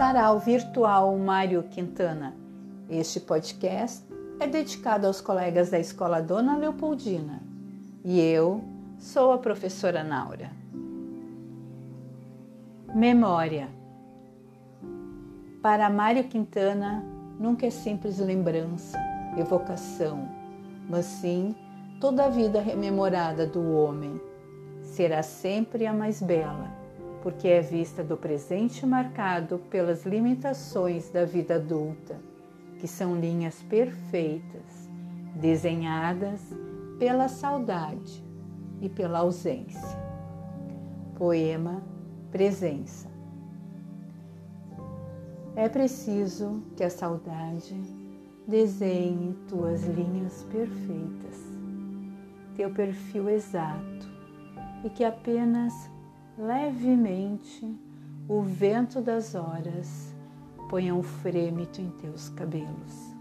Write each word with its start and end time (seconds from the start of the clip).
Sarau 0.00 0.38
Virtual 0.38 1.14
Mário 1.18 1.62
Quintana. 1.64 2.34
Este 2.88 3.20
podcast 3.20 4.02
é 4.40 4.46
dedicado 4.46 5.06
aos 5.06 5.20
colegas 5.20 5.68
da 5.68 5.78
Escola 5.78 6.22
Dona 6.22 6.56
Leopoldina 6.56 7.42
e 8.02 8.18
eu 8.18 8.64
sou 8.98 9.30
a 9.30 9.36
professora 9.36 10.02
Naura. 10.02 10.52
Memória. 12.94 13.68
Para 15.60 15.90
Mário 15.90 16.24
Quintana, 16.24 17.04
nunca 17.38 17.66
é 17.66 17.70
simples 17.70 18.18
lembrança, 18.18 18.98
evocação, 19.36 20.26
mas 20.88 21.04
sim 21.04 21.54
toda 22.00 22.24
a 22.24 22.30
vida 22.30 22.58
rememorada 22.58 23.46
do 23.46 23.70
homem. 23.74 24.18
Será 24.80 25.22
sempre 25.22 25.86
a 25.86 25.92
mais 25.92 26.22
bela 26.22 26.79
porque 27.22 27.48
é 27.48 27.60
vista 27.60 28.02
do 28.02 28.16
presente 28.16 28.86
marcado 28.86 29.58
pelas 29.70 30.04
limitações 30.04 31.10
da 31.10 31.24
vida 31.24 31.56
adulta, 31.56 32.18
que 32.78 32.88
são 32.88 33.18
linhas 33.18 33.62
perfeitas, 33.62 34.88
desenhadas 35.34 36.40
pela 36.98 37.28
saudade 37.28 38.24
e 38.80 38.88
pela 38.88 39.18
ausência. 39.20 39.98
Poema 41.16 41.82
Presença. 42.30 43.08
É 45.56 45.68
preciso 45.68 46.62
que 46.76 46.84
a 46.84 46.88
saudade 46.88 47.74
desenhe 48.46 49.34
tuas 49.48 49.82
linhas 49.84 50.44
perfeitas, 50.44 51.44
teu 52.56 52.70
perfil 52.70 53.28
exato, 53.28 54.08
e 54.84 54.90
que 54.90 55.04
apenas 55.04 55.90
levemente 56.40 57.78
o 58.26 58.40
vento 58.40 59.02
das 59.02 59.34
horas 59.34 60.14
ponha 60.70 60.94
um 60.94 61.02
frêmito 61.02 61.82
em 61.82 61.90
teus 61.90 62.30
cabelos. 62.30 63.14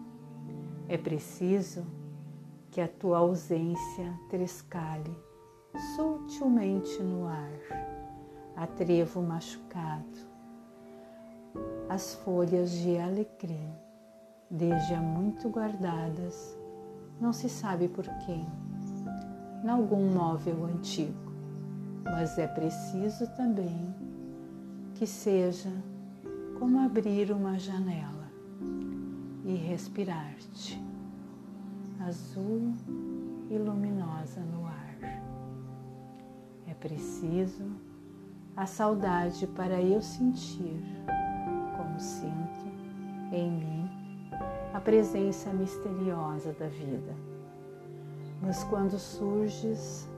É 0.87 0.97
preciso 0.97 1.85
que 2.71 2.79
a 2.79 2.87
tua 2.87 3.17
ausência 3.17 4.17
trescale 4.29 5.13
sutilmente 5.95 7.03
no 7.03 7.27
ar, 7.27 8.53
a 8.55 8.65
trevo 8.65 9.21
machucado, 9.21 10.29
as 11.89 12.15
folhas 12.15 12.71
de 12.71 12.97
alecrim, 12.97 13.69
desde 14.49 14.93
há 14.93 15.01
muito 15.01 15.49
guardadas, 15.49 16.57
não 17.19 17.33
se 17.33 17.49
sabe 17.49 17.89
por 17.89 18.05
quem, 18.25 18.45
em 19.63 19.69
algum 19.69 20.09
móvel 20.09 20.65
antigo 20.65 21.28
mas 22.03 22.37
é 22.37 22.47
preciso 22.47 23.27
também 23.35 23.93
que 24.95 25.05
seja 25.07 25.71
como 26.57 26.79
abrir 26.79 27.31
uma 27.31 27.57
janela 27.57 28.29
e 29.45 29.55
respirar-te, 29.55 30.81
azul 32.01 32.73
e 33.49 33.57
luminosa 33.57 34.41
no 34.41 34.67
ar. 34.67 35.23
É 36.67 36.73
preciso 36.73 37.63
a 38.55 38.65
saudade 38.65 39.47
para 39.47 39.81
eu 39.81 40.01
sentir, 40.01 40.83
como 41.77 41.99
sinto 41.99 42.67
em 43.31 43.51
mim, 43.51 43.89
a 44.73 44.81
presença 44.81 45.51
misteriosa 45.53 46.51
da 46.53 46.67
vida. 46.67 47.15
Mas 48.41 48.63
quando 48.65 48.99
surges 48.99 50.09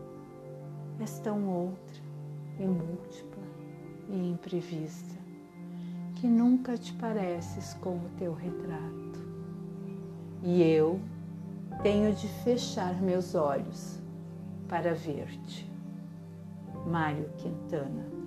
és 1.02 1.20
tão 1.20 1.48
outra 1.50 2.02
e 2.60 2.66
múltipla 2.66 3.44
e 4.10 4.30
imprevista 4.30 5.20
que 6.16 6.28
nunca 6.28 6.78
te 6.78 6.94
pareces 6.94 7.74
com 7.76 7.96
o 7.96 8.10
teu 8.18 8.34
retrato. 8.34 9.20
E 10.44 10.62
eu 10.62 11.00
tenho 11.82 12.14
de 12.14 12.28
fechar 12.44 13.02
meus 13.02 13.34
olhos 13.34 14.00
para 14.68 14.94
ver-te. 14.94 15.70
Mário 16.86 17.30
Quintana 17.38 18.21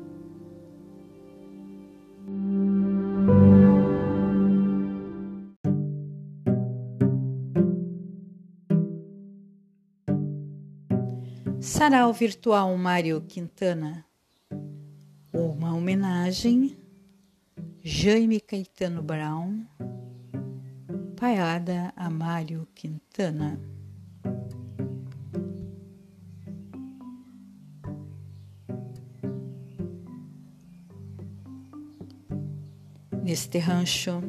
Sarau 11.65 12.13
Virtual 12.13 12.77
Mário 12.77 13.23
Quintana, 13.23 14.05
uma 15.33 15.75
homenagem 15.75 16.77
Jaime 17.83 18.39
Caetano 18.39 19.03
Brown, 19.03 19.65
paiada 21.17 21.91
a 21.97 22.11
Mário 22.11 22.69
Quintana. 22.75 23.59
Neste 33.23 33.59
rancho, 33.59 34.23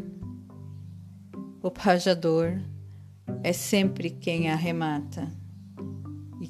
o 1.62 1.70
pajador 1.70 2.62
é 3.44 3.52
sempre 3.52 4.10
quem 4.10 4.50
arremata 4.50 5.30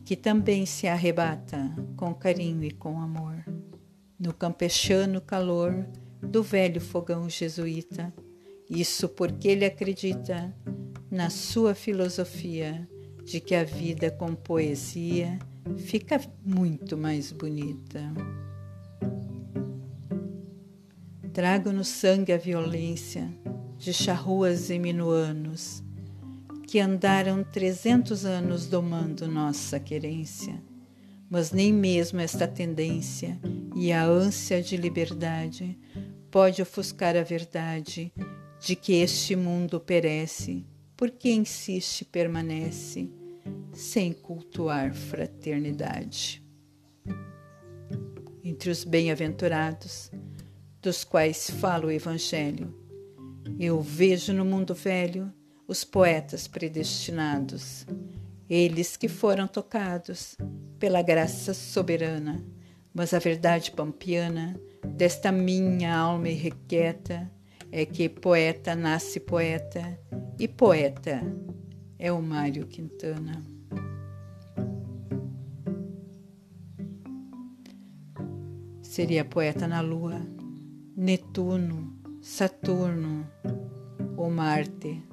que 0.06 0.16
também 0.16 0.68
se 0.68 0.88
arrebata 0.88 1.76
com 1.98 2.14
carinho 2.14 2.64
e 2.64 2.70
com 2.70 3.02
amor. 3.02 3.44
No 4.20 4.32
campechano 4.32 5.20
calor 5.20 5.74
do 6.22 6.44
velho 6.44 6.80
fogão 6.80 7.28
jesuíta, 7.28 8.14
isso 8.70 9.10
porque 9.10 9.48
ele 9.48 9.66
acredita 9.66 10.56
na 11.10 11.32
sua 11.32 11.74
filosofia 11.74 12.88
de 13.24 13.40
que 13.40 13.56
a 13.56 13.64
vida 13.64 14.12
com 14.12 14.36
poesia 14.36 15.40
fica 15.76 16.22
muito 16.46 16.96
mais 16.96 17.32
bonita. 17.32 18.00
Trago 21.34 21.72
no 21.72 21.84
sangue 21.84 22.32
a 22.32 22.38
violência 22.38 23.28
de 23.78 23.92
charruas 23.92 24.70
e 24.70 24.78
minuanos 24.78 25.84
que 26.76 26.80
andaram 26.82 27.42
trezentos 27.42 28.26
anos 28.26 28.68
domando 28.68 29.30
nossa 29.30 29.80
querência, 29.80 30.62
mas 31.30 31.54
nem 31.54 31.72
mesmo 31.72 32.20
esta 32.20 32.46
tendência 32.46 33.40
e 33.74 33.94
a 33.94 34.04
ânsia 34.04 34.62
de 34.62 34.76
liberdade 34.76 35.80
pode 36.30 36.62
ofuscar 36.62 37.16
a 37.16 37.24
verdade 37.24 38.12
de 38.60 38.76
que 38.76 38.92
este 38.92 39.38
mundo 39.38 39.80
perece, 39.80 40.66
porque 40.98 41.32
insiste 41.32 42.02
e 42.02 42.06
permanece 42.06 43.10
sem 43.72 44.12
cultuar 44.12 44.94
fraternidade. 44.94 46.44
Entre 48.44 48.70
os 48.70 48.84
bem-aventurados, 48.84 50.12
dos 50.82 51.06
quais 51.06 51.50
fala 51.50 51.86
o 51.86 51.92
Evangelho, 51.92 52.78
eu 53.58 53.82
vejo 53.82 54.34
no 54.34 54.44
mundo 54.44 54.76
velho 54.76 55.32
os 55.68 55.84
poetas 55.84 56.48
predestinados, 56.48 57.86
eles 58.50 58.96
que 58.96 59.08
foram 59.08 59.48
tocados 59.48 60.38
pela 60.78 61.02
graça 61.02 61.54
soberana, 61.54 62.44
mas 62.94 63.14
a 63.14 63.20
verdade 63.20 63.72
pampiana 63.72 64.60
desta 64.86 65.32
minha 65.32 65.96
alma 65.96 66.30
irrequieta 66.30 67.32
é 67.72 67.86
que 67.86 68.08
poeta 68.08 68.76
nasce 68.76 69.20
poeta 69.20 70.00
e 70.40 70.48
poeta 70.48 71.22
é 71.98 72.12
o 72.12 72.22
Mário 72.22 72.68
Quintana. 72.68 73.44
Seria 78.82 79.26
poeta 79.26 79.68
na 79.68 79.82
Lua, 79.82 80.22
Netuno, 80.96 82.00
Saturno 82.22 83.30
ou 84.16 84.30
Marte 84.30 85.04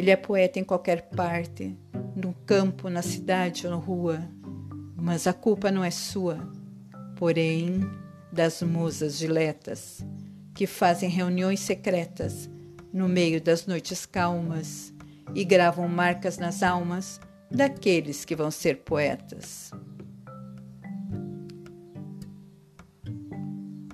ele 0.00 0.10
é 0.10 0.16
poeta 0.16 0.58
em 0.58 0.64
qualquer 0.64 1.10
parte, 1.10 1.78
no 2.16 2.32
campo, 2.46 2.88
na 2.88 3.02
cidade 3.02 3.66
ou 3.66 3.70
na 3.70 3.76
rua, 3.76 4.26
mas 4.96 5.26
a 5.26 5.32
culpa 5.34 5.70
não 5.70 5.84
é 5.84 5.90
sua, 5.90 6.38
porém 7.16 7.82
das 8.32 8.62
musas 8.62 9.18
diletas, 9.18 10.02
que 10.54 10.66
fazem 10.66 11.10
reuniões 11.10 11.60
secretas 11.60 12.48
no 12.90 13.10
meio 13.10 13.42
das 13.42 13.66
noites 13.66 14.06
calmas 14.06 14.90
e 15.34 15.44
gravam 15.44 15.86
marcas 15.86 16.38
nas 16.38 16.62
almas 16.62 17.20
daqueles 17.50 18.24
que 18.24 18.34
vão 18.34 18.50
ser 18.50 18.78
poetas. 18.78 19.70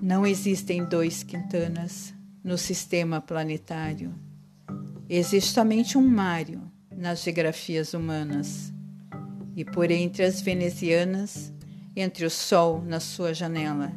Não 0.01 0.25
existem 0.25 0.85
dois 0.85 1.21
Quintanas 1.21 2.13
no 2.41 2.57
sistema 2.57 3.19
planetário 3.19 4.26
Existe 5.09 5.53
somente 5.53 5.97
um 5.97 6.05
Mário 6.05 6.69
nas 6.93 7.23
geografias 7.23 7.93
humanas, 7.93 8.73
e 9.55 9.63
por 9.63 9.89
entre 9.89 10.25
as 10.25 10.41
venezianas, 10.41 11.53
entre 11.95 12.25
o 12.25 12.29
sol 12.29 12.81
na 12.81 12.99
sua 12.99 13.33
janela, 13.33 13.93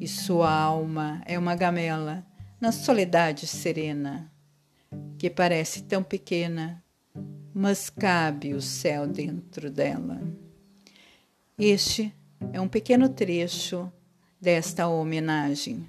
e 0.00 0.08
sua 0.08 0.52
alma 0.52 1.22
é 1.26 1.38
uma 1.38 1.54
gamela 1.54 2.26
na 2.60 2.72
soledade 2.72 3.46
serena, 3.46 4.32
que 5.16 5.30
parece 5.30 5.82
tão 5.82 6.02
pequena, 6.02 6.82
mas 7.54 7.88
cabe 7.88 8.52
o 8.52 8.60
céu 8.60 9.06
dentro 9.06 9.70
dela. 9.70 10.20
Este 11.56 12.12
é 12.52 12.60
um 12.60 12.68
pequeno 12.68 13.08
trecho 13.08 13.92
desta 14.40 14.88
homenagem. 14.88 15.88